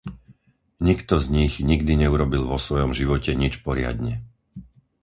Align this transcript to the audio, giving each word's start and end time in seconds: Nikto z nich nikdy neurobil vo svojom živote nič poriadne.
Nikto 0.87 1.15
z 1.21 1.29
nich 1.37 1.53
nikdy 1.71 1.93
neurobil 2.03 2.41
vo 2.51 2.57
svojom 2.65 2.89
živote 2.99 3.31
nič 3.43 3.53
poriadne. 3.67 4.13